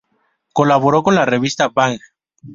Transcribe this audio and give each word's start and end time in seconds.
Colaboró 0.53 1.03
con 1.03 1.13
la 1.13 1.25
revista 1.27 1.67
Bang! 1.69 1.99